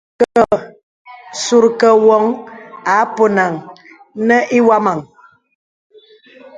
[1.43, 2.23] Sùrkə̀ woŋ
[2.93, 3.53] à ponàn
[4.27, 4.99] nə iwɔmaŋ.